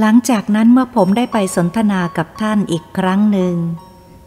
[0.00, 3.54] หลังจากนั้นเมื่อผมได้ไปสนทนากับท่านอีกครั้งหนึ่ง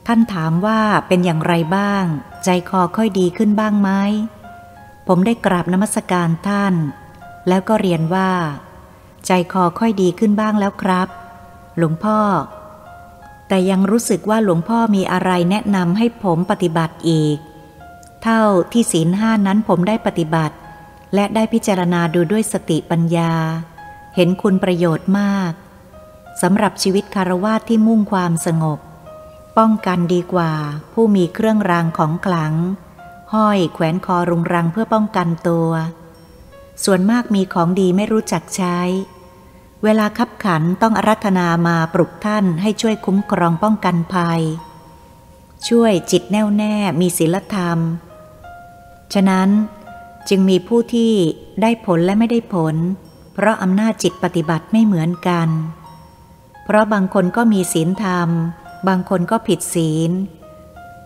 [0.07, 2.03] ท่านถามว่าเป็นอย่างไรบ้าง
[2.43, 3.89] ใจคอค่อยดีขึ้นบ้างไหม
[5.07, 6.73] ผมได้กราบนมัสการท่าน
[7.47, 8.31] แล้วก็เรียนว่า
[9.25, 11.07] ใจคอค่อยดีขึ้นบ้างแล้วครับ
[11.77, 12.19] หลวงพ่อ
[13.47, 17.37] แต่ยังรู้สึกว่าหลวงพ่อมีอะไรแนะนำให้ผมปฏิบัติอีก
[18.23, 18.41] เท่า
[18.71, 20.55] ที่ศีลห้านั้นผมได้ปฏิบัติ
[21.13, 23.33] และได้พิจารณาดูด้วยสติปัญญา
[24.15, 25.51] เห็นคุณประโยชน์มาก
[26.41, 28.79] สำหรับชีวิตคารวาสที่มุ่งความสงบ
[29.57, 30.53] ป้องกันดีกว่า
[30.93, 32.53] ผู้มีเครื่องรางของขลัง
[33.33, 35.69] ห้อยแขวนคอรุงรังเพื่อป้องกันตัว
[36.83, 38.79] ส่วนมากมีของดีไม่รู้จักใช้
[39.83, 44.41] เวลาคับขันต้องอารัธนามาปลุกท่านให้ช่วยคุ้มครองป้องกันภัย
[45.67, 47.79] ช่วยจิตแน่วแน่มีศีลธรรม
[49.13, 49.49] ฉะนั้น
[50.29, 51.13] จึงมีผู้ที่
[51.61, 52.75] ได้ผลและไม่ได้ผล
[53.33, 55.49] เพราะอำนาจจิตปฏิบัติไม่เหมือนกัน
[56.65, 58.29] เพราะบางคนก็มีศีลธรรม
[58.87, 60.11] บางคนก็ผิดศีล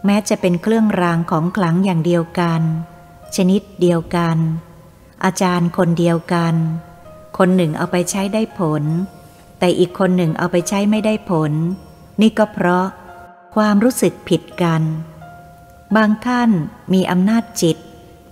[0.05, 2.61] แม้จะเป็นเครื่องรางของขลังอย่างเดียวกัน
[3.35, 4.37] ชนิดเดียวกัน
[5.23, 6.55] อาจารย์คนเดียวกัน
[7.37, 8.83] คนหนึ่งเอาไปใช้ได้ผล
[9.59, 11.51] แต่อีกคนหนึ่งเอาไปใช้ไม่ได้ผล
[12.21, 12.87] นี่ก็เพราะ
[13.55, 14.81] ความรู้สึกผิดกัน
[15.95, 16.49] บางท่าน
[16.93, 17.77] มีอำนาจจิต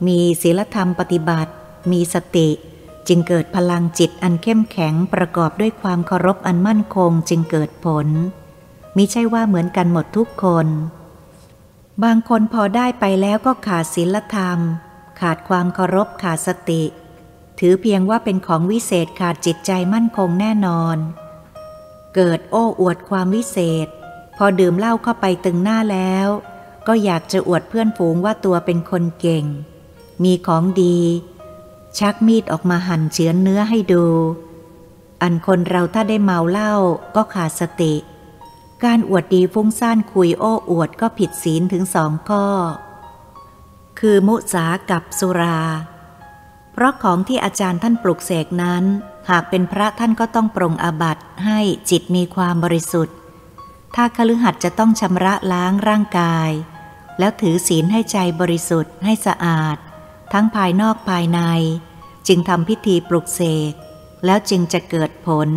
[0.07, 1.51] มีศีลธรรมปฏิบัติ
[1.91, 2.49] มีสติ
[3.07, 8.07] จึงเกิดพลังจิตอันเข้มแข็งประกอบด้วยความเคารพอันมั่นคงจึงเกิดผล
[8.95, 10.67] มิใช่ว่าเหมือนกันหมดทุกคน
[12.03, 14.59] บางคนพอได้ไปแล้วก็ขาดศีลธรรม
[15.19, 16.83] ขาดความเคารพขาดสติ
[17.59, 20.97] ถือเพียงว่าเป็นของวิเศษขาดจิตใจมั่นคงแน่นอน
[22.15, 23.87] เกิดโอ้อวดความวิเศษ
[24.37, 26.27] พอดื่มเหล้าเข้าไปตึงหน้าแล้ว
[26.87, 29.45] ก็อยากจะอวดเพื่อนฝูงว่าตัวเป็นคนเก่ง
[30.23, 30.99] มีของดี
[31.99, 34.05] ชักมีดออกมาหั่นเฉือนเนื้อให้ดู
[35.21, 36.73] อันคนเราถ้าได้เมาเหล้า
[37.15, 37.95] ก็ขาดสติ
[38.83, 42.45] การอวดดีฟุ้งซ่านคุยโอ้อวดก็ผิดศีลถึงสองข้อ
[43.99, 45.59] คือมุสากับสุรา
[46.73, 48.83] เพราะของที่อาจารย์ท่านปลุกเสกนั้น
[49.29, 51.59] หากเป็นพระท่านก็ต้องปรงอาบัติให้
[51.89, 53.15] จิตมีความบริสุทธิ์
[53.95, 56.49] ถ้าคฤหัสถ์จะต้องชำระล้างร่างกาย
[57.19, 59.77] แล้วถือศีลให้ใจบริสุทธิ์ให้สะอาด
[60.31, 61.39] ทั้งภายนอกภายใน
[62.27, 63.41] จึงทำพิธีปลุกเส
[63.71, 63.73] ก
[64.25, 65.49] แล้วจึงจะเกิดผล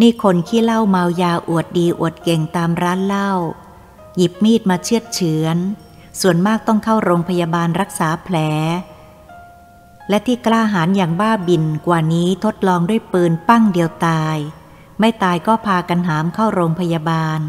[0.00, 3.32] นี่คนขี้เล้าเมายาอวดดีอวดเก่งตามร้านเหล้า
[4.16, 5.56] หยิบมีดมาเชือดเฉือน
[6.20, 8.36] ส่วนมากต้องเข้าโรงพยาบาลรักษาแผล
[10.08, 14.36] และที่กล้าหาญอย่างบ้าบินกว่านี้ทดลองด้วยปืนปั้งเดียวตาย
[15.00, 17.40] ไม่ตายก็พากันหามเข้าโรงพยาบาล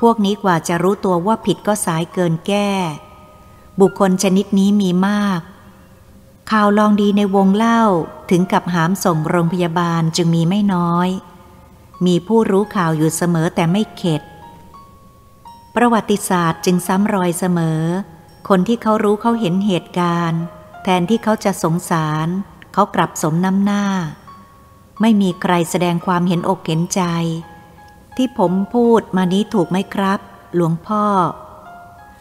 [0.00, 2.70] พวกนี้กว่าจะรู้ตัวว่าผิดก็สายเกินแก้
[3.80, 5.40] บุคคลชนิดนี้มีมาก
[6.50, 7.82] ข่าวลองดีในวงเล่า
[8.30, 11.08] ถึงกับหามส่งโรงพยาบาลจึงมีไม่น้อย
[12.06, 14.22] มีผู้รู้ข่าวอยู่เสมอแต่ไม่เข็ด
[15.74, 17.80] ประวัติศาสตร์จึงซ้ำรอยเสมอ
[18.48, 20.42] คนที่เขารู้เขาเห็นเหตุการณ์
[20.82, 22.28] แทนที่เขาจะสงสาร
[22.72, 23.84] เขากลับสมน้ำหน้า
[25.00, 27.02] ไม่มีใครแสดงความเห็นอกเห็นใจ
[28.16, 30.20] ที่ผมพูดมานี้ถูกไหมครับ
[30.54, 31.04] หลวงพ่อ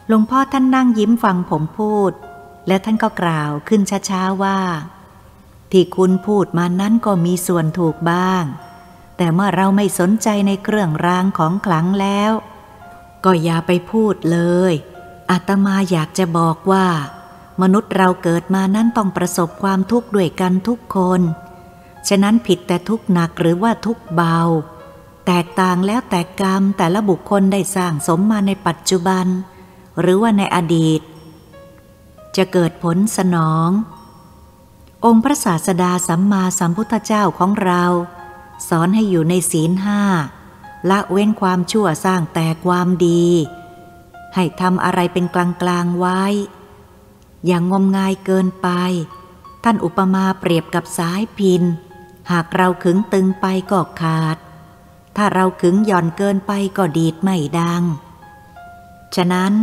[0.08, 2.12] หลวงพ่อท่านนั่งยิ้มฟังผมพูด
[2.68, 4.60] และท่านก็กล่าวขึ้นช้าๆว่า
[5.72, 8.44] ที่คุณพูดมานั้นก็มีส่วนถูกบ้าง
[9.18, 12.32] แต่เมื่อเราไม่สนใจในเครื่องรางของขลังแล้ว
[13.26, 14.40] ก็อย่าไปพูดเล
[14.72, 14.74] ย
[15.32, 16.88] อาตมาอยากจะบอกว่า
[17.62, 21.22] มนุษย์เราเกิดมานั้นต้องประสบความทุกข์ด้วยกันทุกคน
[22.08, 24.40] ฉะนั้นผิดแต่ทุกหนักหรือว่าทุกเบา
[25.28, 29.26] แตกต่างแล้วแต่กรรมแต่ละบุคคลได้สร้างสมมาในปัจจุบัน
[30.00, 31.02] หรือว่าในอดีต
[32.38, 33.70] จะเกิดผลสนอง
[35.06, 37.84] องค์พระศาสดาสัมมาสัมพุทธเจ้าของเรา
[38.70, 40.02] สอนให้อยู่ในศีลห้า
[40.90, 43.28] ละเว้นความชั่วสร้างแต่ความดี
[44.36, 46.24] ให้ทำอะไรเป็นกลางๆไว้
[47.46, 48.70] อย่างงมงายเกินไป
[49.64, 51.64] ท่านอุปมาเปรียบกับสายพิน
[52.32, 54.38] หากเราขึงตึงไปก็ขาด
[55.16, 57.84] ถ้าเราขึงหย่อนเกินไปก็ดีดไม่ดัง
[59.16, 59.54] ฉะนั้น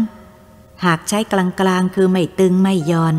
[0.85, 1.35] หากใช้ก
[1.67, 3.17] ลางๆคือไม่ตึงไม่ย่อน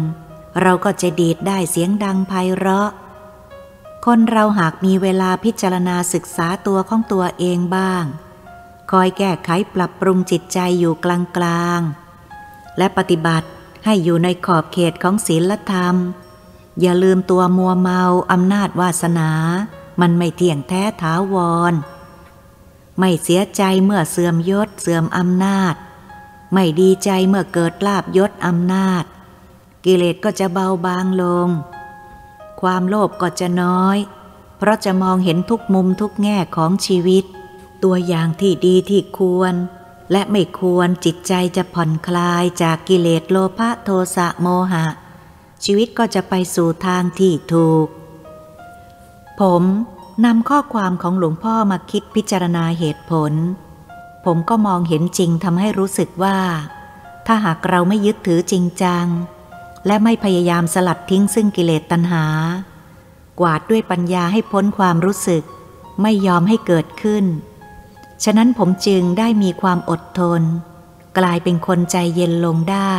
[0.62, 2.90] เราก็จะดีดได้เสียงดังไพเราะ
[4.06, 8.04] คนเราหากมีเวลาพิจารณาศึกษาตัวของตัวเองบ้าง
[8.92, 11.08] คอยแก้ไขปรับปรุงจิตใจอยู่ก
[11.44, 13.48] ลางๆ และปฏิบัติ
[13.86, 15.96] ให้อยู่ในขอบเขตของศีลธรรม
[16.82, 18.02] อย่าลืมตัวมัวเมา
[18.32, 19.32] อำนาจวาสนา
[20.02, 21.36] มันไม่เที่ยงแท้ถาว
[21.72, 21.74] ร
[23.00, 25.76] ไม่เสียใจเมื่อเสื่อมยศเสื่อมอำนาจ
[26.54, 29.04] ไม่ดีใจเมื่อเกิดลาบยศอำนาจ
[29.86, 31.50] กิเลสก็จะเบาบางลง
[32.62, 33.98] ความโลภก็จะน้อย
[34.58, 37.24] เพราะจะมองเห็นทุกมุมทุกแง่ของชีวิต
[37.84, 39.54] ตัวอย่างที่ดีที่ควร
[40.12, 44.86] และไม่ควรจิตใจจะผ่อนคลายจากกิเลสโลภะโทสะโมหะ
[45.64, 47.88] ชีวิตก็จะไปสู่ทางที่ถูก
[49.40, 49.64] ผม
[50.26, 53.34] นำข้อความของหลวงพ่อมาคิดพิจารณาเหตุผล
[54.26, 56.38] ผมก็มองเห็นจริงทำให้รู้สึกว่า
[57.28, 59.06] ถ้าหากเราไม่ยึดถือจริงจัง
[59.86, 62.26] และไม่พยายามสลัดทิ้งซึ่งกิเลสตัณหา
[63.40, 65.44] กวาดด้วยปัญญาให้พ้นความรู้สึก
[66.02, 67.26] ไม่ยอมให้เกิดขึ้น
[68.24, 70.42] ฉะนั้นผมจึงได้มีความอดทน
[71.18, 72.96] กลายเป็นคนใจเย็นลงได้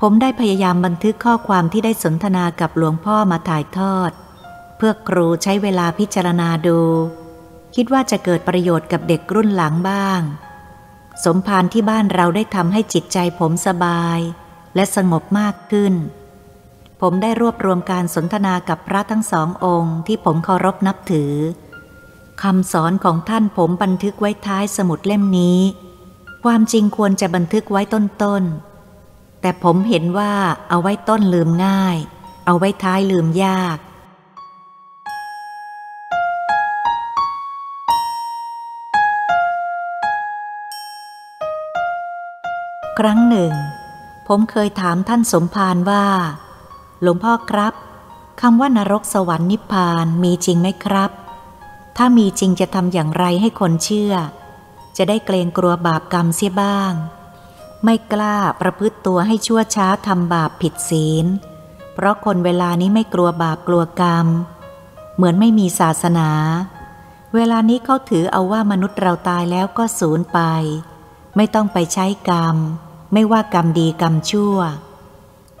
[0.00, 4.10] ผมได้พยายามบันทึกข้อความที่ได้สนทนากับหลวงพ่อมาถ่ายทอด
[4.76, 6.80] เพื่อครูใช้เวลาพิจารณาดู
[7.74, 10.20] คิดว่าจะเกิดประโยชน์กับเด็กรุ่นหลังบ้าง
[11.24, 14.18] สมภารที่บ้านเราได้ทำให้จิตใจผมสบาย
[14.74, 15.94] และสงบมากขึ้น
[17.00, 21.34] ผมได้รวบรวมการสนทนากับพระทั้งสององค์ที่ผมเคารพนับถือ
[22.42, 25.60] คำสอนของท่านผมบันทึกไว้ท้ายสมุดเล่มนี้
[26.44, 30.32] ความจริงควรจะบันทึกไว้ต้นๆ แต่ผมเห็นว่า
[30.68, 31.96] เอาไว้ต้นลืมง่าย
[32.46, 33.78] เอาไว้ท้ายลืมยาก
[43.04, 43.52] รั้งหนึ่ง
[44.28, 46.06] ผมเคยถามท่านสมภารว่า
[47.02, 47.74] หลวงพ่อครับ
[48.40, 51.10] คำว่านรกสวรรค์นิพพานมีจริงไหมครับ
[51.96, 54.14] ถ้ามีจริงจะทำอย่างไรให้คนเชื่อ
[54.96, 56.92] จะได้เกรงกลัวบาปกรรมเสียบ้าง
[57.84, 61.26] ไม่กล้าประพฤติตัวให้ชั่วช้าทำบาปผิดศีล
[61.94, 64.26] เพราะคนเวลานี้ไม่กลัวบาปกลัวกรรม
[65.16, 66.30] เหมือนไม่มีศาสนา
[67.34, 70.40] เวลานี้เขาถือเอาว่ามนุษย์เราตายแล้วก็สูญไป
[71.36, 72.56] ไม่ต้องไปใช้กรรม
[73.12, 74.56] ไม่ว่ากรรมดีกรรมชั่ว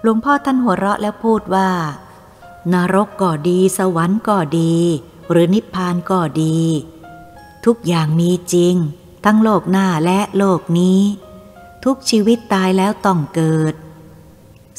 [0.02, 1.70] หลวงพ่อท่านหัวเราะแล้วพูดว่า
[2.72, 4.74] นรกก็ดี สวรรค์ก็ดี
[5.30, 6.58] หรือนิพพานก็ดี
[7.64, 8.74] ทุกอย่างมีจริง
[9.24, 11.00] ทั้งโลกหน้าและโลกนี้
[11.84, 13.74] ทุกชีวิตตายแล้วต้องเกิด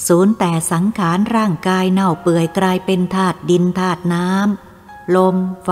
[0.07, 5.35] ศูนย์แต่สังขารร่างกายเน่าเปื่อยกลายเป็นธาตุดินธาตุน้ำลม
[5.65, 5.69] ไฟ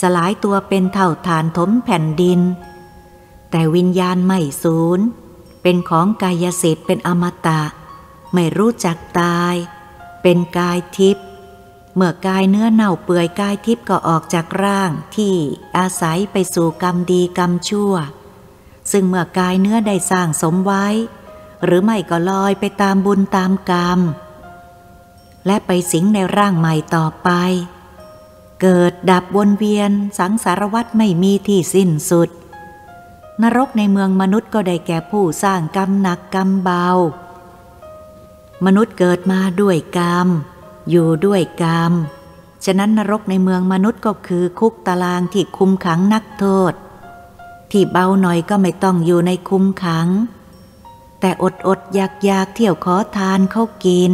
[0.00, 2.40] สลายตัวเป็นเท่าฐานถมแผ่นดิน
[3.50, 5.00] แต่วิญญาณไม่สูญ
[5.70, 7.62] เป็นของกายสิทธิ์เป็นอมตะ
[8.34, 9.54] ไม่รู้จักตาย
[10.22, 11.24] เป็นกายทิพย์
[11.94, 15.34] เมื่อกายเนื้อเน่าเปื่อยกายทิพย์ก็ออกจากร่างที่
[15.78, 17.94] อาศัยไปสู่กรรมดีกรรมชั่ว
[18.92, 20.86] ซึ่งเมื่อกายเนื้อได้สร้างสมไว้
[21.64, 24.00] หรือไม่ก็ลอยไปตามบุญตามกรรม
[25.46, 27.30] และไปสิงในร่างใหม่ต่อไป
[28.60, 32.30] เกิดดับวนเวียนสังสารวัตไม่มีที่สิ้นสุด
[33.42, 36.86] นรกในเมืองมนุษย์ก็ได้แก่ผู้สร้างกรรมหนักกรรมเบา
[38.66, 40.28] มนุษย์เกิดมาด้วยกรรม
[40.90, 41.92] อยู่ด้วยกรรม
[42.64, 46.72] ฉะนั้นนรกในเมืองมนุษย์ก็คือคุกตารางที่คุมขังนักโทษ
[47.70, 50.08] ที่เบาหน่อยก็ไม่ต้องอยู่ในคุมขัง
[51.20, 54.12] แต่อดอดอยากอยากเที่ยวขอทานเขากิน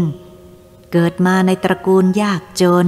[0.92, 2.86] เกิดมาในตระกูลยากจน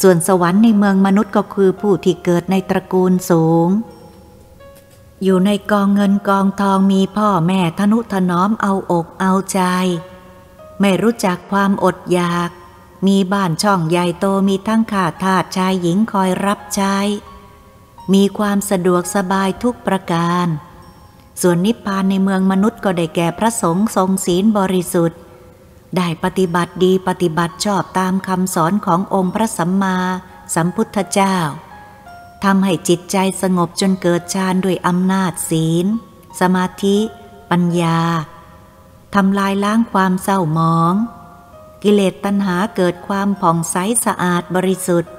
[0.00, 3.68] ส่วนสวรรค์ในเมืองมนุษย์ก็คือผู้ที่เกิดในตระกูลสูง
[5.22, 9.60] อยู่ในกองเงินกองทองมีพ่อแม่ทนุถนอมเอาอกเอาใจ
[10.80, 12.50] ไม่รู้จักความอดอยาก
[13.06, 16.96] มีบ้านช่องใหญ่โตมีทั้งขาทาสชายหญิงคอยรับใช้
[18.12, 20.46] มีความสะดวกสบายทุกประการ
[21.40, 25.18] ส่วนนิพพานในเมืองมนุษย์ก็ได้แก่พระสงฆ์ทรงศีลบริสุทธิ์
[25.96, 29.96] ได้ปฏิบัติดีปฏิบัติชอบตามคำสอนขององค์พระสัมมา
[30.54, 31.36] สัมพุทธเจ้า
[32.44, 35.86] ทำให้จิตใจสงบจนเกิดฌานด้วยอำนาจศีล
[36.40, 36.98] สมาธิ
[37.50, 38.00] ปัญญา
[39.14, 40.94] ทำลายล้างความเศร้าหมอง
[41.82, 45.12] กิเลสตัณหาเกิดความผ่องใสสะอาดบริสุทธิ์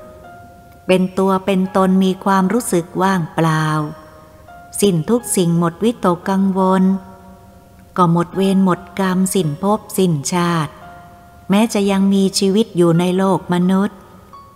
[0.87, 3.65] เป็นตัวเป็นตนมีความรู้สึกว่างเปล่า
[4.81, 6.83] สิ้นทุกสิ่งหมดวิตกกังวล
[7.97, 10.71] ก็หมดเวรหมดกรรมสิ้นภพสิ้นชาติ
[11.49, 13.97] แม้จะยังมีชีวิตอยู่ในโลกมนุษย์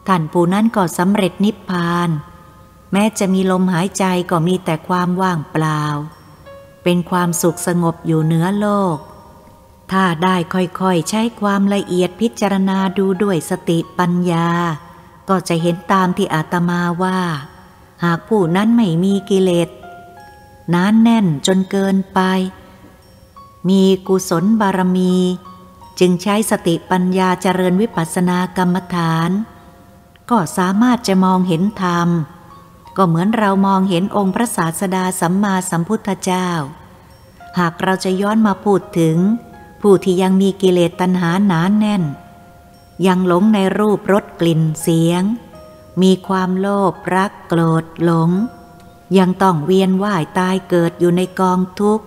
[0.08, 2.10] ท่านผู้นั้นก็สำเร็จนิพพาน
[2.98, 5.84] แม้จะมีลมหายใจก็มีแต่ความว่างเปล่า
[6.84, 8.98] เป็นความสุขสงบอยู่เหนือโลก
[9.92, 14.50] ถ้าได้ค่อยๆใช้ความละเอียดพิจารณาดูด้วยสติปัญญา
[15.30, 17.20] ก็จะเห็นตามที่อาตมาว่า
[18.04, 19.70] หากผู้นั้นไม่มีกิเลส
[20.74, 22.20] นานแน่นจนเกินไป
[23.70, 25.16] มีกุศลบารมี
[26.00, 29.30] จึงใช้สติปัญญาเจริญวิปัสสนากรรมฐาน
[30.30, 32.10] ก็สามารถจะมองเห็นธรรม
[32.98, 36.50] ก็เหมือนเรามองเห็นองค์พระศาสดาสัมมาสัมพุทธเจ้า
[37.60, 39.18] หากเราจะย้อนมาพูดถึง
[39.82, 42.04] ผู้ที่ยังมีกิเลสตัณหาหนานแน่น
[43.08, 45.24] ยังหลงในรูปรสกลิ่นเสียง
[46.02, 48.32] มีความโลภรักโกรธหลง
[49.18, 52.06] ยังต้องเวียนว่ายตายเกิดอยู่ในกองทุกข์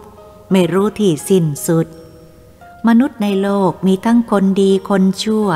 [0.50, 1.86] ไม่รู้ที่สิ้นสุด
[2.88, 5.48] มนุษย์ในโลกมีทั้งคนดีคนชั่ว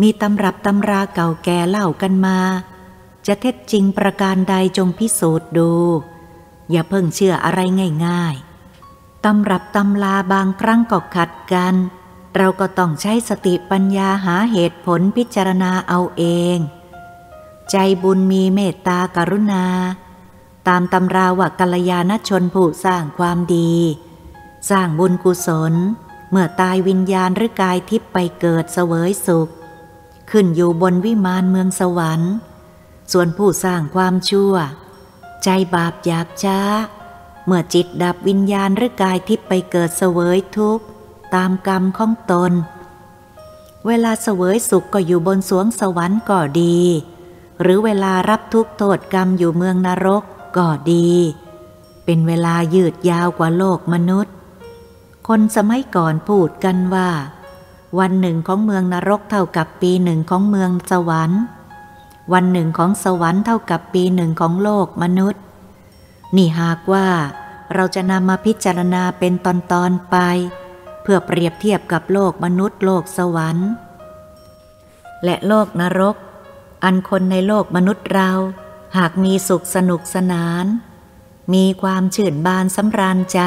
[0.00, 2.38] มีตำรับตำราเก่าแก่เล่ากันมา
[3.26, 5.72] จะเท็จจริงประการใดจงพิสูจน์ดู
[6.70, 7.60] อย่าเพิ่งเชื่ออะไร
[8.06, 8.34] ง่าย
[8.80, 11.74] ๆ ตำรับตำลาบางครั้งก็ขัดกัน
[12.36, 16.24] เราก็ต้องใช้สติปัญญาหาเหตุผลพิจารณาเอาเอ
[16.56, 16.58] ง
[17.70, 19.66] ใจบุญมีเมตตากรุณา
[20.68, 23.74] ตามตำราว่ากัลยาณชนผู้สร้างความดี
[24.70, 25.74] สร้างบุญกุศล
[26.30, 29.48] เมื่อตายวิญญาณหรือกายทิพย์ไปเกิดเสวยสุข
[30.30, 32.34] ขึ้นอยู่บนวิมานเมืองสวรรค์
[33.12, 34.54] ส่วนผู้สร้างความชั่ว
[35.44, 36.60] ใจบาปหยาบช้า
[37.46, 40.84] เมื่อจิตดับวิญญาณหรือกายทิพย์ไปเกิดเสวยทุกข์
[41.34, 42.52] ตามกรรมของตน
[43.86, 46.78] เวลาเสวยสุขก็อยู่บนสวงสวรรค์ก็ดี
[47.62, 50.22] หรือเวลารับทุกโทษกรรมอยู่เมืองนรก
[50.56, 51.08] ก็ดี
[52.04, 54.34] เป็นเวลายืดยาวกว่าโลกมนุษย์
[55.28, 57.10] คนสมัยก่อนพูดกันว่า
[57.98, 61.42] วันหนึ่งของเมืองนรกเท่ากับปีหนึ่งของเมืองสวรรค์
[62.32, 65.42] วันหนึ่งของสวรรค์เท่ากับปีหนึ่งของโลกมนุษย์
[66.36, 67.08] นี่หากว่า
[67.74, 69.48] เราจะนำมาพิจารณาเป็นต
[69.82, 70.16] อนๆไป
[71.02, 73.68] เพื่อเปรียบเทียบกับโลกมนุษย์โลกสวรรค์
[75.24, 76.16] และโลกนรก
[76.84, 78.30] อันคนในโลกมนุษย์เรา
[78.96, 80.64] หากมีสุขสนุกสนาน
[81.54, 83.40] มีความชื่นบานสำราญใจ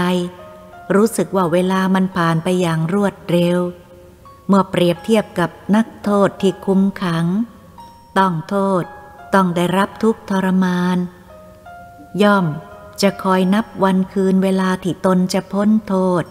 [0.95, 3.59] รู้สึกว่าเวลามันผ่านไปอย่างรวดเร็ว
[4.47, 7.25] เมื่อเปรียบเทียบกับนักโทษที่คุ้มขัง
[8.17, 8.83] ต้องโทษ
[9.33, 10.97] ต้องได้รับทุกทรมาน
[12.21, 12.45] ย่อม
[13.01, 16.23] จะคอยนับวันคืนเวลาที่ตนจะพ้นโทษ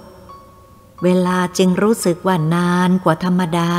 [1.04, 3.72] เวลาจึงรู้สึกว่านานกว่าธรรมดา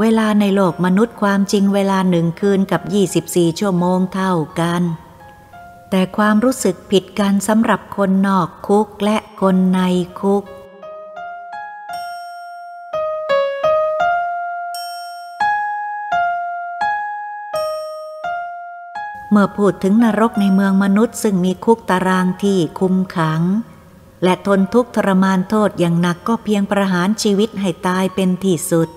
[0.00, 2.82] เวลาในโลกมนุษย์ความจริงเวลาหนึ่งคืนกับ
[3.16, 4.82] 24 ชั่วโมงเท่ากัน
[5.90, 9.80] แต่ความรู้สึกผิดกันสำหรับคนนอกคุกและคนใน
[10.20, 10.44] คุก
[19.36, 23.42] เมื่อพูดถึงนรกในเมืองมนุษย์ ซึ่งมีคุกตารางที่คุมขัง
[24.22, 28.88] และทนทุกข์ทรมานโทษอย่างหนักก็เพียงประหารชีวิตให้ตายเป็นที่สุด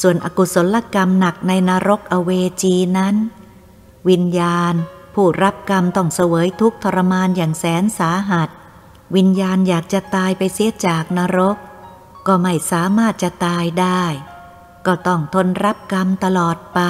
[0.00, 2.30] ส่วนอกุศลกรรมหนักในนรกอเว
[2.62, 3.14] จีนั้น
[4.08, 4.74] วิญญาณ
[5.14, 8.48] ผู้รับกรรมต้องเสวยทุกทรมานอย่างแสนสาหัส
[9.16, 11.56] วิญญาณอยากจะตายไปเสียจากนรก
[12.26, 14.04] ก็ไม่สามารถจะตายได้
[14.86, 16.80] ก็ต้องทนรับกรรมตลอดไป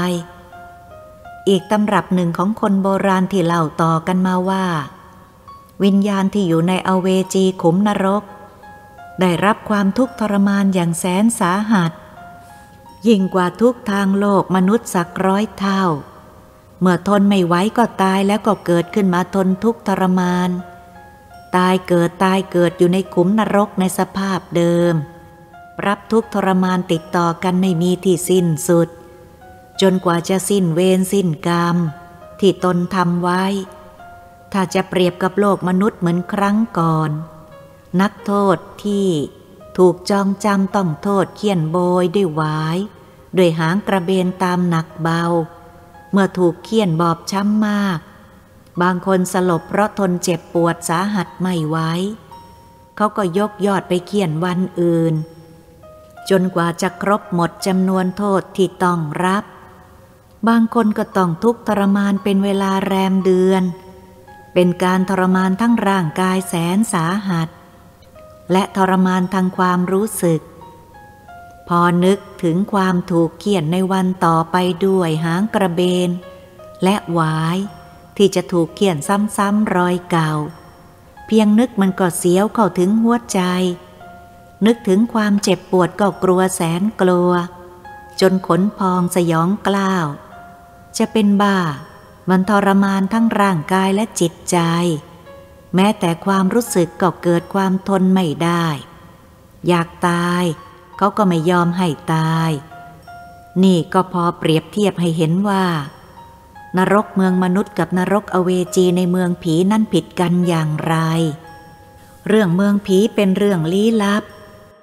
[1.48, 4.66] อีกตำรับหนึ่งของคนโบราณที่เล่าต่อกันมาว่า
[5.82, 8.22] วิญญาณที่อยู่ในอเวจีขุมนรก
[9.20, 11.92] ได้รับความทุกข์ทรมานอย่างแสนสาหัส
[13.08, 15.84] ยิ่งกว่าทุกทางโลกมนุษย์สักร้อยเท่า
[16.80, 20.50] เมื่อทนไม่ไหวก็ตายแล้วก็เกิดขึ้นมาทนทุกข์ทรมาน
[21.56, 24.94] ตายเกิดตายเกิดอยู่ในขุมนรกในสภาพเดิม
[25.86, 28.88] รับทุกข์ทรมานติดต่อกันไม่มีที่สิ้นสุด
[29.80, 31.76] จนกว่าจะสิ้นเวรสิ้นกรรม
[32.40, 33.44] ที่ตนทำไว้
[34.52, 37.10] ถ้าจะเปรียบกับโลกมนุษย์เหมือนครั้งก่อน
[38.00, 39.08] นักโทษที่
[39.78, 42.78] ถูกจองจำต้องโทษเขียนโบยด้วยวาย
[43.36, 45.22] ด้วยหางกระเบนตามหนักเบา
[46.12, 47.98] เมื่อถูกเคี่ยนบอบช้ำมาก
[48.82, 51.76] บางคนสลบเพราะทนเจ็บปวดสาหัสไม่ไหว
[52.96, 55.14] เขาก็ยกยอดไปเคี่ยนวันอื่น
[56.30, 59.44] จนกว่าจะครบหมดจำนวนโทษที่ต้องรับ
[60.48, 63.62] บางคนก็ต้องทุกข์ทรมานเป็นเวลาแรมเดือน
[64.54, 67.48] เป็นการทรมานทั้งร่างกายแสนสาหัส
[68.52, 70.40] และทรมานทางความรู้สึก
[71.68, 76.10] พอนึกถึงความถูกเขียนในวันต่อไปด้วยหางกระเบน
[76.84, 77.58] และหวาย
[78.16, 78.96] ที่จะถูกเขียน
[79.36, 80.32] ซ้ำๆรอยเก่า
[81.26, 83.40] เพียงนึกมันก็เสียวเข้าถึงหัวใจ
[84.66, 87.32] นึกถึงความเจ็บปวดก็กลัวแสนกลัว
[88.20, 90.06] จนขนพองสยองกล้าว
[90.98, 91.58] จะเป็นบ้า
[92.30, 94.58] มันทรมานทั้งร่างกายและจิตใจ
[95.74, 98.66] แม้แต่ความรู้สึกก็เกิดความทนไม่ได้
[99.68, 100.44] อยากตาย
[100.96, 102.50] เขาก็ไม่ยอมให้ตาย
[103.62, 105.64] นี่ก็พอเปรียบเทียบให้เห็นว่า
[106.76, 110.94] นรกเมืองมนุษย์กับนรกอเวจีในเมืองผีนั่นผิดกันอย่างไร
[112.28, 114.22] เรื่องเมืองผีเป็นเรื่องลี้ลับ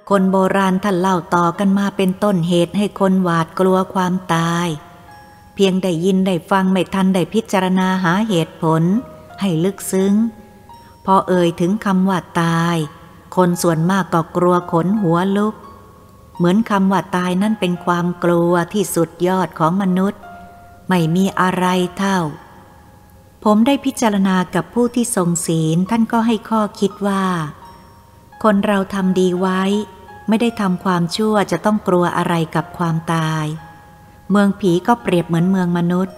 [0.09, 4.67] คนโบราณท่านเล่าต่อกันมาเป็นต้นเหตุให้คนหวาดกลัวความตาย
[5.63, 8.83] พียงได้ยินได้ฟังไม่ทันได้พิจารณาหาเหตุผล
[9.41, 10.13] ให้ลึกซึ้ง
[11.05, 12.77] พอเอ่ยถึงคำว่าตาย
[13.35, 15.55] คนส่วนมากก็กลัวขนหัวลุก
[16.37, 20.21] เหมือนคำว่าตายนั่นเป็นความกลัวที่สุดยอดของมนุษย์
[20.89, 21.65] ไม่มีอะไร
[21.97, 22.19] เท่า
[23.43, 27.23] ผมได้พิจารณากับผู้ที่ทรงศีลท่านก็ให้ข้อคิดว่า
[28.43, 29.61] คนเราทำดีไว้
[30.27, 33.47] ไม่ได้ทำความชั่วจะต้องกลัวอะไรกับความตาย
[34.31, 36.15] เมืองผีก็เปรียบเหมือนเมืองมนุษย์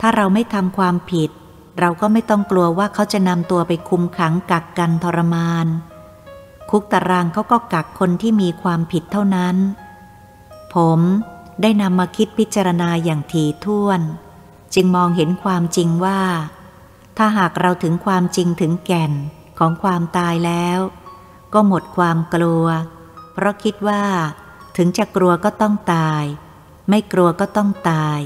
[0.00, 1.30] ถ้าเราไม่ทำความผิด
[1.78, 5.66] เราก็ไม่ต้องกลัวว่าเขาจะนำตัวไปคุมขังกักกันทรมาน
[6.70, 9.56] คุกตารางเขาก็กักคนที่มีความผิดเท่านั้น
[10.74, 11.00] ผม
[11.62, 14.00] ได้นำมาคิดพิจารณาอย่างถี่ถ้วน
[14.74, 16.20] จึงมองเห็นความจริงว่า
[17.16, 19.12] ถ้าหากเราถึงความจริงถึงแก่น
[19.58, 20.78] ของความตายแล้ว
[21.54, 22.64] ก็หมดความกลัว
[23.32, 24.02] เพราะคิดว่า
[24.76, 26.24] ถึงจะกลัวก็ต้องตาย
[26.88, 28.20] ไม่กลัวก็ต้องตาย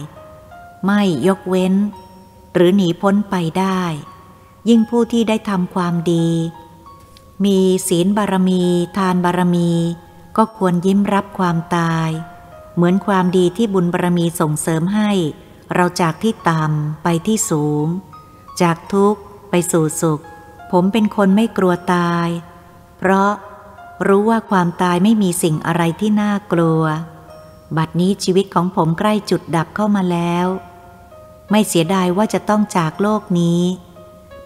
[0.87, 1.75] ไม่ยกเว้น
[2.55, 3.83] หรือหนีพ้นไปได้
[4.69, 6.29] ยิ่งผู้ที่ได้ทำความดี
[7.45, 8.63] มีศีลบารมี
[8.97, 9.73] ทานบารมี
[10.37, 12.11] ก็ควรยิ้มรับความตาย
[12.75, 15.11] เหมือนความดีที่บุญบารมีส่งเสริมให้
[15.75, 17.87] เราจากที่ต่ำไปที่สูง
[18.63, 20.23] จากทุกข์ไปสู่สุข
[20.73, 22.29] ผมเป็นคนไม่กลัวตาย
[22.99, 23.31] เพราะ
[24.09, 26.83] รู้ว่าความตายไม่มีสิ่งอะไรที่น่ากลัว
[27.77, 30.47] บัดนี้ชีวิตของผมใกล้จุดดับเข้ามาแล้ว
[31.51, 33.63] ไม่เสียดายว่าจะต้องจากโลกนี้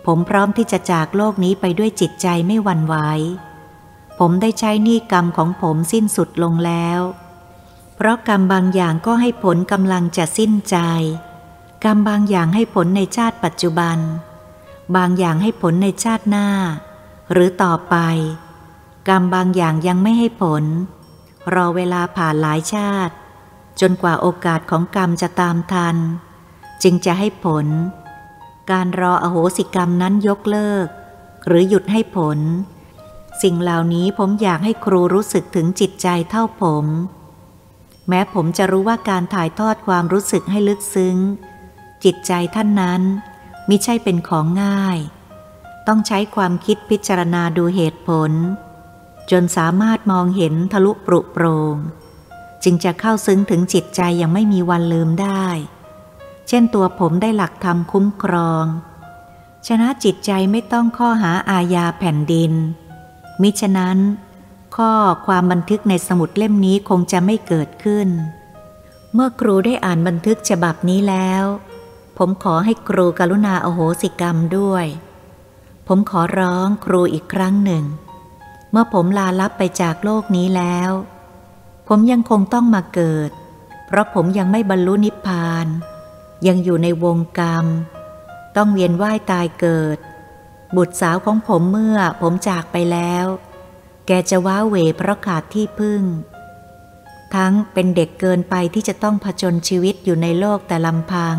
[0.07, 2.97] ผมพร้อมที่จะจากโลกนี้ไปด้วยจิตใจไม่หวั่นไหว
[4.19, 7.01] ผมได้ใช้นี่กรรมของผมสิ้นสุดลงแล้ว
[7.97, 10.79] เพราะกรรมบางอย่างก็ให้ผลกำลังจะสิ้นใจ
[11.85, 13.99] กรรมบางอย่างให้ผลในชาติปัจจุบัน
[14.97, 16.49] บางอย่างให้ผลในชาติหน้า
[17.33, 17.97] หรือต่อไป
[19.09, 20.65] กรรมบางอย่างยังไม่ให้ผล
[21.55, 23.15] รอเวลาผ่านหลายชาติ
[23.81, 25.97] จนกว่าโอกาสของกรรมจะตามทัน
[26.83, 27.67] จึงจะให้ผล
[28.71, 30.87] การรออโหสิกรรมนั้นยกเลิก
[31.47, 32.39] หรือหยุดให้ผล
[33.43, 36.85] สิ่งเหล่านี้ผมอยากให้ครูรู้สึกถึงจิตใจเท่าผม
[38.09, 41.17] แม้ผมจะรู้ว่าการถ่ายทอดความรู้สึกให้ลึกซึ้ง
[42.05, 43.03] จิตใจท่านนั้น
[43.69, 44.99] มิใช่เป็นของง่าย
[45.87, 48.33] ต้องใช้ความคิดพิจารณาดูเหตุผล
[49.31, 51.77] จนสามารถมองเห็นทะลุปรุโปรง
[52.65, 55.47] จึงจะเข้าซึ้งถึงจิตใจยังไม่มีวันลืมได้
[56.49, 58.65] เช่นตัวผมได้หลักธรรมคุ้มครอง
[59.67, 62.53] ชนะจิตใจไม่ต้องข้อหาอาญาแผ่นดิน
[63.43, 63.99] มิฉะนั้น
[64.77, 64.93] ข้อ
[65.27, 68.09] ความบันทึกในสมุดเล่มนี้คงจะไม่เกิดขึ้น
[69.15, 71.45] เมื่อครูได้อ่านบันทึกฉบับนี้แล้ว
[72.19, 74.87] ผมขอให้ครูกรุณาโอโหสิกรรมด้วย
[75.87, 77.85] ผมขอร้องครูอีกครั้งหนึ่ง
[78.79, 80.91] มื่อผมลาลับไปจากโลกนี้แล้ว
[81.89, 83.31] ผมยังคงต้องมาเกิด
[83.87, 85.67] เพราะผมยังไม่บรรลุนิพพาน
[86.47, 87.67] ยังอยู่ในวงกรรม
[88.57, 89.99] ต้องเวียนว่ายตายเกิด
[90.77, 93.27] บุตรสาวของผมเมื่อผมจากไปแล้ว
[94.07, 96.03] แกจะว้าเหวเพราะขาดที่พึ่ง
[97.35, 101.39] ทั้งเป็นเด็กเกินไปที่จะต้องผจญชีวิตอยู่ในโลกแต่ลำพัง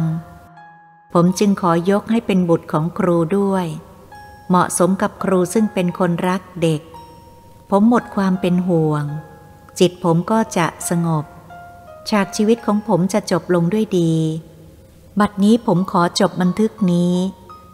[1.13, 3.65] ผมจึงขอยกให้เป็นบุตรของครูด้วย
[4.49, 6.81] เหมาะสมกับครูซึ่งเป็นคนรักเด็ก
[7.69, 9.03] ผมหมดความเป็นห่วง
[9.79, 11.25] จิตผมก็จะสงบ
[12.09, 14.13] ฉากชีวิตของผมจะจบลงด้วยดี
[15.19, 17.15] บัดนี้ผมขอจบบันทึกนี้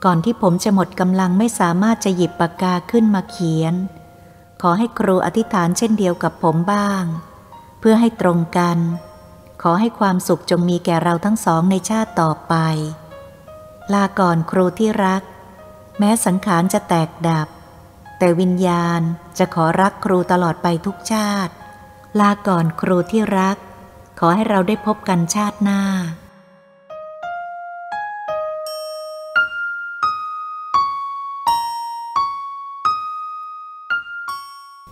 [0.06, 3.74] ก่อนที่ผมจะหมดกำลังไม่สามารถจะหยิบปากกาขึ้นมาเขียน
[4.62, 7.04] ขอให้ครูอธิษฐานเช่นเดียวกับผมบ้าง
[7.80, 8.78] เพื่อให้ตรงกัน
[9.62, 12.56] ขอให้ความสุขจงมีแก่เราทั้งสองในชาติต่อไป
[13.94, 15.24] ลาก่อนครูที่รัก
[16.00, 17.48] แม้สังขารจะแตกดับ
[18.18, 19.02] แต่วิญญาณ
[19.38, 21.54] จะขอรักครูตลอดไปทุกชาติ
[22.20, 23.58] ลาก่อนครูที่รัก
[24.20, 25.82] ขอให้เราได้พบกันชาติหน้า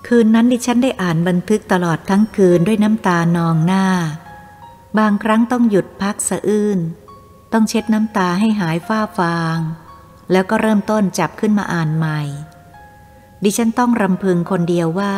[0.08, 3.86] คืนนั้นดิฉันได้อ่านบันทึกตลอดทั้งคืนด้วยน้ำตานองหน้า
[4.98, 6.80] บางครั้งต้องหยุดพักสะอื้น
[7.54, 9.58] ต้องเช็ดน้ำตาให้หายฝ้าฟาง
[10.32, 12.22] แล้วก็เริ่มต้นจับขึ้นมาอ่านใหม่
[13.44, 15.16] ดิฉันต้องรำพึงคนเดียวว่า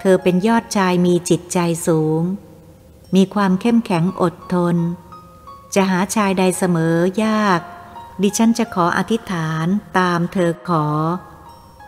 [0.00, 2.22] เธอเป็นยอดชายมีจิตใจสูง
[3.14, 4.76] มีความเข้มแข็งอดทน
[5.74, 7.60] จะหาชายใดเสมอยาก
[8.22, 9.66] ดิฉันจะขออธิษฐาน
[9.98, 10.86] ตามเธอขอ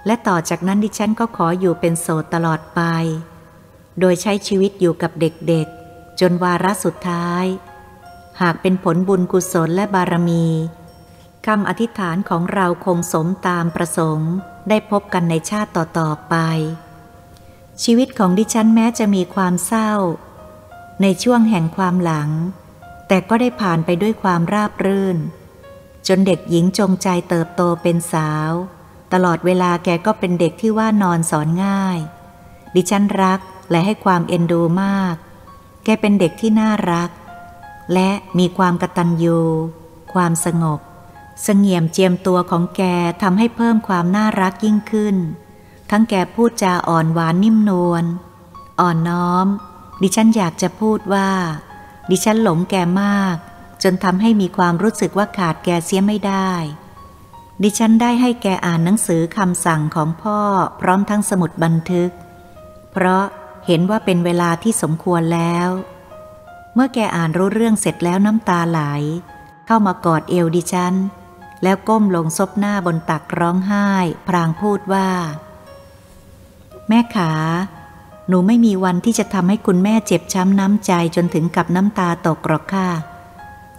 [0.07, 2.81] และต่อจากนั้นดิฉันก็ขออยู่เป็นโสดตลอดไป
[4.01, 7.45] โดยใช้ชีวิตอยู่กับเด็กๆ จนวาระสุดท้าย
[8.41, 10.47] หากเป็นผลบุญกุศลและบารมี
[11.47, 14.33] คำอธิษฐานของเราคงสมตามประสงค์
[14.69, 16.35] ได้พบกันในชาติต่อ ๆ ไป
[17.83, 19.93] ชีวิตของดิฉันแม้จะมีความเศร้า
[21.03, 22.31] ในช่วงแห่งความหลัง
[23.09, 25.19] แต่ก็ได้ผ่านไปด้วยความราบรื่น
[26.09, 28.51] จนเด็กหญิงจงใจเติบโตเป็นสาว
[29.13, 31.99] ตลอดเวลาแกก็เป็นเด็กที่ว่านอนสอนง่าย
[32.75, 35.15] ดิฉันรักและให้ความเอ็นดูมาก
[35.85, 37.11] แกเป็นเด็กที่น่ารัก
[37.95, 39.39] และมีความกตัญญู
[40.13, 40.81] ความสงบ
[41.43, 42.83] เสงี่ยมเจียมตัวของแก
[43.23, 45.17] ทำให้เพิ่มความน่ารักยิ่งขึ้น
[45.91, 48.05] ทั้งแกพูดจาอ่อนหวานนิ่มนวล
[48.81, 49.47] อ่อนน้อม
[50.03, 51.31] ดิฉันอยากจะพูดว่า
[52.11, 53.37] ดิฉันหลงแกมาก
[53.83, 56.51] จนทำให้มีความรู้สึกว่าขาดแกเสียไม่ได้
[57.63, 60.41] ดิฉันได้ให้แกอ่านหนังสือคำสั่งของพ่อ
[60.81, 62.11] พร้อมทั้งสมุดบันทึก
[62.93, 63.25] เพราะ
[63.67, 65.69] เห็นว่าเป็นเวลาที่สมควรแล้ว
[66.75, 68.81] เมื่อแกอ่านรู้เรื่องเสร็จแล้วน้ำตาไหล
[69.67, 70.95] เข้ามากอดเอวดิฉัน
[71.63, 73.89] แล้วก้มลงซบหน้าบนตักร้องไห้
[74.27, 75.09] พรางพูดว่า
[76.89, 77.33] แม่ขา
[78.29, 82.91] หนูไม่มีวันที่จะทำให้คุณแม่เจ็บช้ำน้ำใจจนถึงกับน้ำตาตกหรอกค่ะ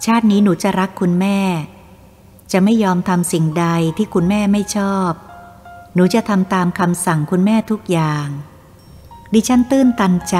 [0.04, 1.38] ชาตินี้หนูจะรักคุณแม่
[2.52, 3.66] จะไม่ยอมทำสิ่งใด
[3.96, 5.10] ที่คุณแม่ไม่ชอบ
[5.94, 8.26] หนูจะทำตามคำสั่งคุณแม่ทุกอย่าง
[9.32, 10.36] ดิฉันตื้นตันใจ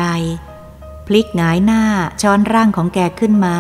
[1.07, 1.83] พลิกหงายหน้า
[2.23, 3.59] ช้อนร่างของแกขึ้นมา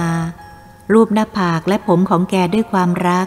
[0.92, 3.26] รูปหน้าผากและผมของแกด้วยความรัก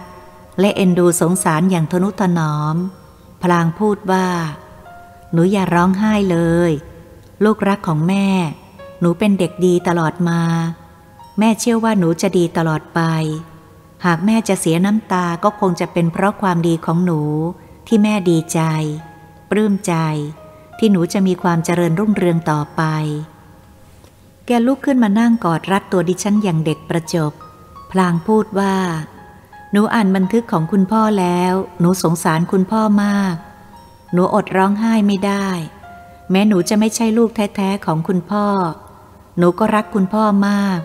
[0.59, 2.75] และเอ็นดูสงสารอย่างทนุถนอม
[3.41, 4.27] พลางพูดว่า
[5.31, 6.39] หนูอย่าร้องไห้เล
[6.69, 6.71] ย
[7.43, 8.27] ลูกรักของแม่
[8.99, 10.41] หนูเป็นเด็กดีตลอดมา
[11.39, 13.01] แม่เชื่อว่าหนูจะดีตลอดไป
[14.05, 17.21] หากแม่จะเสียน้ำตาก็คงจะเป็นเพราะความดีของหนู
[17.87, 18.61] ที่แม่ดีใจ
[19.49, 19.93] ปลื้มใจ
[20.79, 22.83] ที่หนูจะมีความเจริญรุ่งเรืองต่อไป
[24.45, 27.33] แกลุกขึ้นมานั่งกอดรัดตัวดิฉันอย่างเด็กประจบ
[27.91, 28.75] พลางพูดว่า
[29.75, 33.35] หนูอ่านบันทึกของคุณพ่อแล้ว หนูสงสารคุณพ่อมาก
[34.13, 35.47] หนูอดร้องไห้ไม่ได้
[36.31, 38.45] แม้หนูจะไม่ใช่ลูกแท้ๆของคุณพ่อ
[39.37, 40.79] หนูก็รักคุณพ่อมาก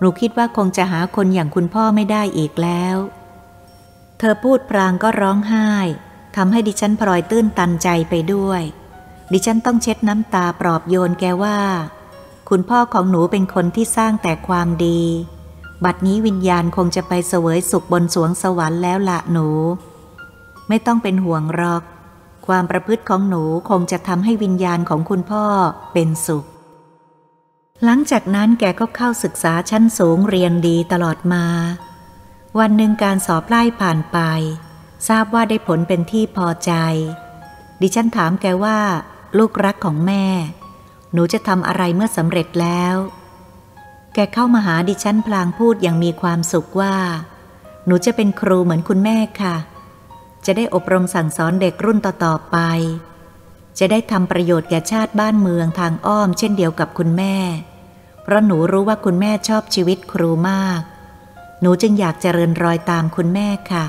[0.00, 2.96] หนูคิดว่าคงจะหาคนอย่างคุณพ่อไม่ได้อีกแล้ว
[4.18, 5.70] เธอพูดพรางก็ร้องไห้
[6.36, 8.62] ทำให้ดิฉันพลอยตื้นตันใจไปด้วย
[9.32, 11.58] ดิฉันต้องเช็ดน้ำตาปลอบโยนแกว่า
[12.48, 15.02] คุณพ่อของหนูเป็นคนที่สร้างแต่ความดี
[15.84, 19.48] บัดนี้วิญญาณคงจะไปเสวยสุขบนสวงสวรรค์แล้วละหนู
[20.68, 21.82] ไม่ต้องเป็นห่วงหรอก
[22.46, 25.44] ความประพฤติของหนูคงจะทำให้วิญญาณของคุณพ่อ
[25.92, 26.44] เป็นสุข
[27.84, 31.44] หลังจากนั้นแกก็เข้าศึกษาชั้นสูงเรียนดีตลอดมา
[32.58, 34.18] วันหนึ่งการสอบไล่ผ่านไป
[35.08, 36.72] ทราบว่าได้ผลเป็นที่พอใจ
[37.80, 38.78] ดิฉันถามแกว่า
[39.38, 40.24] ลูกรักของแม่
[41.12, 42.94] หนูจะทำอะไรเมื่อสำเร็จแล้ว
[44.14, 46.96] แกเข้ามาหาดิฉันพลางพูดอย่างมีความสุขว่า
[47.86, 49.56] หนูจะเป็นครูเหมือนคุณแม่ค่ะ
[50.46, 52.56] จะได้อบรมสั่งสอนเด็กรุ่นต่อๆไป
[53.78, 57.36] จะได้ทำประโยชน์แก่ชาติบ้านเมืองทางอ้อมเช่นเดียวกับคุณแม่
[58.22, 60.80] เพราะหนูรู้ว่าคุณแม่ชอบชีวิตครูมาก
[61.60, 63.84] หนูจึงอยากเจริญรอยตามคุณแม่ค่ะ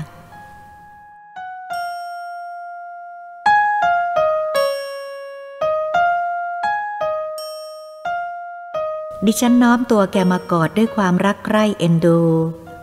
[9.26, 12.20] ดิฉันน้อมตัวแกมากอดด้วยความรักใคร่เอ็นดู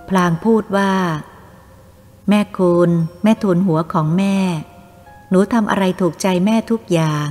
[0.10, 0.94] พลางพูดว่า
[2.30, 2.90] แม่คุณ
[3.24, 4.38] แม่ทูลหัวของแม่
[5.30, 7.30] หนูทำอะไรถูกใจแม่ทุกอย่าง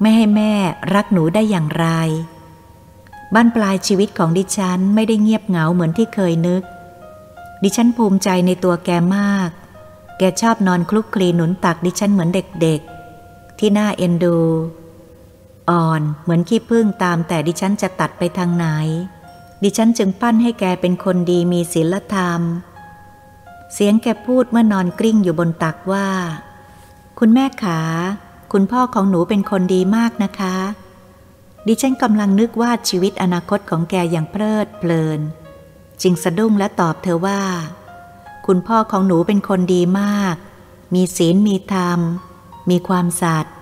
[0.00, 0.52] ไม่ให้แม่
[0.94, 1.86] รักหนูได้อย่างไร
[3.34, 6.62] บ้านปลายชีวิตของดิฉันไม่ได้เงียบเหงาเหมือนที่เคยนึก
[7.62, 9.50] ดิฉันภูมิใจในตัวแกมาก
[10.18, 14.38] แกชอบนอนคลุกคลีหนุนตักดิฉันเหมือนเด็กๆ ที่น่าเอ็นดู
[15.72, 18.66] อ่อนเหมือนขี้พึ่งตามแต่ดิฉันจะตัดไปทางไหน
[19.62, 22.40] ดิฉันจึงปั้นให้แกเป็นคนดีมีศีลธรรม
[23.74, 26.08] เสียงแกพูดเมื่อนอนกลิ้งอยู่บนตักว่า
[27.18, 27.80] คุณแม่ขา
[28.52, 30.56] คุณพ่อของหนูเป็นคนดีมากนะคะ
[31.66, 35.20] ดิฉันกำลังนึกว่าชีวิตอนาคตของแกอย่างเพลิดเพลิน
[36.02, 37.42] จึงสะดุ้งและตอบเธอว่า
[38.46, 40.36] คุณพ่อของหนูเป็นคนดีมาก
[40.94, 41.98] มีศีลมีธรรม
[42.70, 43.54] มีความสัตย์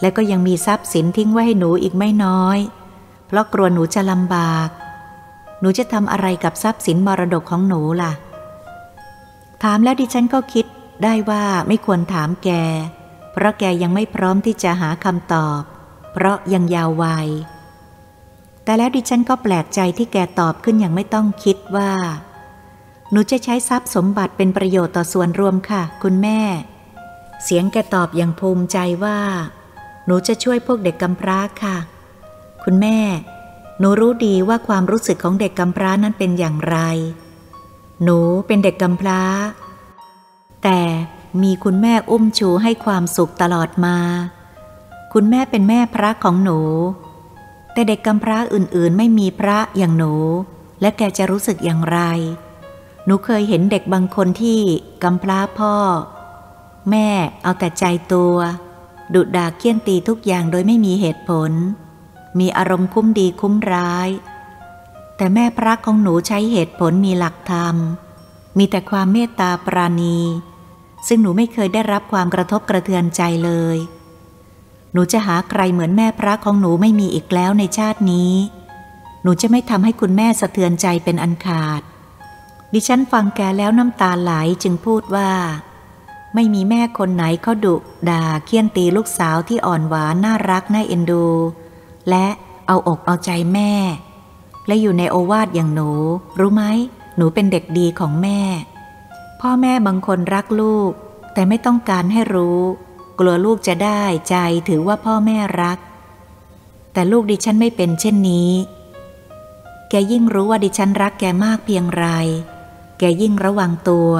[0.00, 2.58] และก็ยังมีทรัพย์สินทิ้งไว้ให้หนูอีกไม่น้อย
[3.26, 4.68] เพราะกลัวหนูจะลำบาก
[5.60, 8.12] หนูจะทำอะไรกับทรัพย์สินมรดกของหนูล่ะ
[9.62, 10.66] ถามแล้วดิฉันก็คิด
[11.02, 12.50] ได้ว่าไม่ควรถามแก
[13.32, 15.60] เพราะแกยังไม่พร้อมที่จะหาคำตอบ
[16.12, 17.28] เพราะยังยาววัย
[18.64, 21.92] แต่แล้วดิฉันก็แปลกใจที่แกตอบขึ้นอย่างไม่ต้องคิดว่า
[23.10, 26.40] หนูจะใช้ทรัพย์สมบัติเป็นประโยชน์ต่อส่วนรวมค่ะ คุณแม่
[27.44, 29.18] เสียงแกตอบอย่างภูมิใจว่า
[30.06, 31.76] หนูจะช่วยพวกเด็กกำพร้าค่ะ
[32.64, 32.98] คุณแม่
[33.78, 36.78] หนูรู้ดีว่าความรู้สึกของเด็กกำพร้านั้นเป็นอย่างไร
[38.02, 39.20] หนูเป็นเด็กกำพร้า
[40.62, 40.80] แต่
[41.42, 43.96] มีคุณแม่อุ้มชูให้ความสุขตลอดมา
[45.12, 46.60] คุณแม่เป็นแม่พระของหนู
[47.72, 50.14] แต่เด็กกำพร้าอื่นๆ ไม่มีพระอย่างหนู
[50.80, 52.00] และแกจะรู้สึกอย่างไร
[53.04, 54.60] หนูเคยเห็นเด็กบางคนที่
[55.02, 55.74] กำพร้าพ่อ
[56.90, 57.08] แม่
[57.42, 58.36] เอาแต่ใจตัว
[59.14, 61.52] ดุด่าเคี่ยนตีทุกอย่างโดยไม่มีเหตุผล
[62.38, 64.08] มีอารมณ์คุ้มดีคุ้มร้าย
[65.16, 67.76] แต่แม่พระของหนูใช้เหตุผลมีหลักธรรม
[68.58, 70.18] มีแต่ความเมตตาปราณี
[71.06, 73.78] ซึ่งหนูไม่เคยได้รับความกระทบกระเทือนใจเลย
[74.92, 78.32] หนูจะหาใครเหมือนแม่พระของหนูไม่มีอีกแล้วในชาตินี้
[79.22, 81.82] หนูจะไม่ทำให้คุณแม่สะเทือนใจเป็นอันขาด
[82.72, 85.30] ดิฉันฟังแกแล้วน้ำตาไหลจึงพูดว่า
[86.38, 87.74] ไม่มีแม่คนไหนเขาดุ
[88.10, 91.26] ด่าเคี่ยนตีลูกสาวที่อ่อนหวานน่ารักน่าเอ็นดู
[92.08, 92.26] และ
[92.66, 93.72] เอาอกเอาใจแม่
[94.66, 95.90] และอยู่ในโอวาทอย่างหนู
[96.38, 96.64] รู้ไหม
[97.16, 98.40] หนูเป็นเด็กดีของแม่
[99.40, 100.90] พ่อแม่บางคนรักลูก
[101.34, 102.60] แต่ไม่ต้องการให้รู้
[103.18, 104.36] กลัวลูกจะได้ใจ
[104.68, 105.78] ถือว่าพ่อแม่รัก
[106.92, 108.50] แต่ลูกดิฉันไม่เป็นเช่นนี้
[109.90, 112.06] แกยิ่งรู้ว่าดิฉันรักแกมากเพียงไร
[112.98, 114.10] แกยิ่งระวังตัว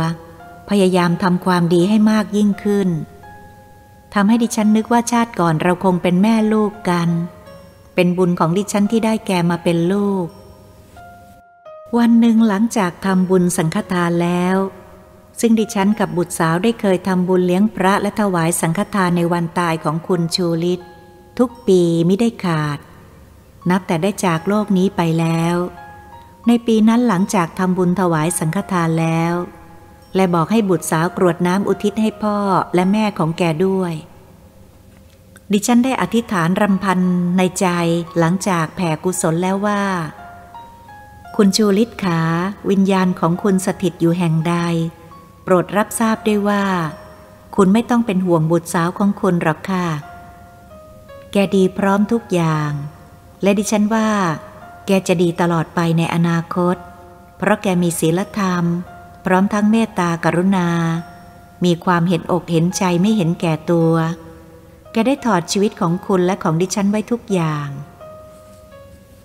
[0.69, 2.89] พยายามทำความดีให้มากยิ่งขึ้น
[4.15, 7.09] ทำให้ดิฉันนึกว่าชาติก่อนเราคงเป็นแม่ลูกกัน
[7.95, 10.27] เป็นบุญของดิฉันที่ได้แกมาเป็นลูก
[11.99, 14.57] วันหนึ่งหลังจากทำบุญสังฆทานแล้ว
[15.41, 20.81] ซึ่งดิฉันกับบุตรสาวได้เคยทำบุญเลี้ยงพระและถวายสังฆทานในวันตายของคุณชูลิต
[21.39, 22.79] ทุกปีไม่ได้ขาด
[23.71, 25.57] นับแต่ได้จากโลกนี้ไปแล้ว
[26.47, 29.35] ในปีนั้นหลังจากทำบุญถวายสังฆทานแล้ว
[30.17, 32.39] และบอกให้บุตรสาวกรวดน้ำอุทิศให้พ่อ
[32.75, 33.95] และแม่ของแกด้วย
[35.53, 37.01] ดิฉันได้อธิษฐานรำพัน
[37.39, 37.67] ในใจ
[38.19, 39.83] หลังจากแผ่กุศลแล้วว่า
[41.37, 42.21] คุณชูลิตขา
[42.71, 44.57] วิญญาณของคุณสถิตอยู่แห่งใด
[45.43, 46.65] โปรดรับทราบได้ว่า
[47.57, 49.87] คุณไม่ต้องเป็นห่วงบุตรสาวของคุณหรอกค่ะ
[51.33, 52.71] แกดีพร้อมทุกอย่าง
[53.43, 54.09] และดิฉันว่า
[54.87, 56.77] แกจะดีตลอดไปในอนาคต
[57.39, 58.65] เพราะแกมีศีลธรรม
[59.29, 60.69] พร้อมทั้งเมตตากรุณา
[61.65, 63.93] มีความเห็นอกเห็นใจไม่เห็นแก่ตัว
[64.93, 67.69] แกได้ถอดชีวิตของคุณและของดิฉันไว้ทุกอย่าง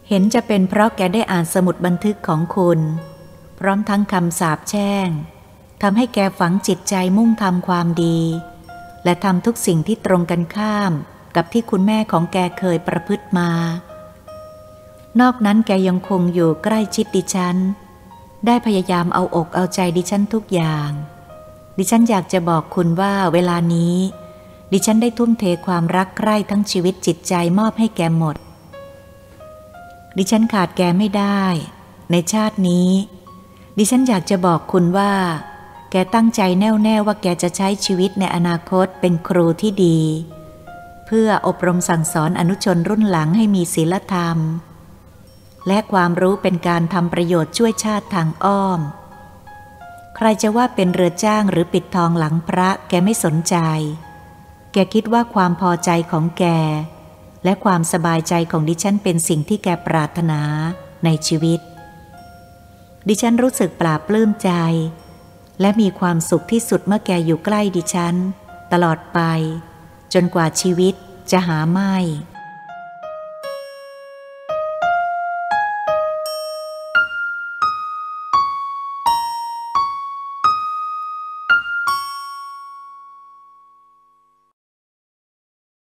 [0.07, 2.79] เห็นจะเป็นเพราะแกได้อ่านสมุดบันทึกของคุณ
[3.59, 5.09] พร้อมทั้งคำสาปแช่ง
[5.81, 8.19] ทำให้แกฝังจิตใจมุ่งทำความดี
[9.03, 10.91] และทำทุกสิ่งที่ตรงกันข้าม
[11.35, 13.51] กับที่คุณแม่ของแกเคยประพฤติมา
[15.19, 17.57] นอกนั้นแกยังคงอยู่ใกล้ชิดดิฉัน
[18.45, 20.89] ได้พยายามเอาอกเอาใจดิฉันทุกอย่าง
[21.77, 23.97] ดิฉันอยากจะบอกคุณว่าเวลานี้
[24.71, 28.35] ดิฉันได้ทุ่มเทความรักใคร่ทั้งชีวิตจิตใจมอบให้แกหมด
[30.17, 31.43] ดิฉันขาดแกไม่ได้
[32.11, 32.89] ในชาตินี้
[33.77, 35.13] ดิฉันอยากจะบอกคุณว่า
[35.91, 39.99] แกตั้งใจแน่วแน่ว่าแกจะใช้ชีวิตในอนาคตเป็นครูที่ดี
[41.05, 44.37] เพื่ออบรมสั่งสอนอนุชนรุ่นหลังให้มีศีลธรรม
[45.67, 48.79] และความรู้เป็นการทำประโยชน์ช่วยชาติทางอ้อม
[50.15, 53.55] ใครจะว่าเป็นเรือจ้างหรือปิดทองหลังพระแกไม่สนใจ
[54.73, 56.45] แกคิดว่าความพอใจของแก
[57.43, 60.41] และความสบายใจของดิฉันเป็นสิ่งที่แกปรารถนา
[61.05, 61.59] ในชีวิต
[63.07, 64.51] ดิฉันรู้สึกปลาบปลื้มใจ
[65.61, 68.15] และมีความสุขที่สุดเมื่อแกอยู่ใกล้ดิฉัน
[68.71, 69.19] ตลอดไป
[70.13, 70.93] จนกว่าชีวิต
[71.31, 71.95] จะหาไม่